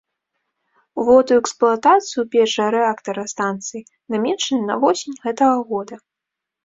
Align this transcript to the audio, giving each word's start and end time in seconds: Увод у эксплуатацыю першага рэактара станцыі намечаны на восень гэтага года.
Увод 1.01 1.25
у 1.35 1.37
эксплуатацыю 1.41 2.23
першага 2.35 2.69
рэактара 2.77 3.23
станцыі 3.35 3.85
намечаны 4.15 4.61
на 4.71 4.75
восень 4.85 5.21
гэтага 5.27 5.57
года. 5.75 5.95